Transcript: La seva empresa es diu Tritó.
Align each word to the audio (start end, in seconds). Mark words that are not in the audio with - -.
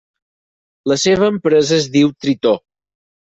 La 0.91 0.97
seva 1.01 1.27
empresa 1.33 1.77
es 1.79 1.87
diu 1.97 2.11
Tritó. 2.25 2.55